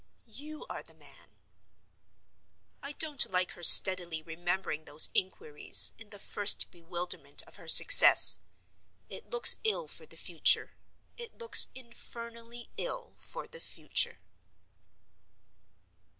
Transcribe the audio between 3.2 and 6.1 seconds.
like her steadily remembering those inquiries, in